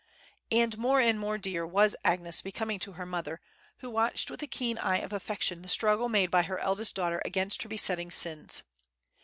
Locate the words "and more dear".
0.99-1.63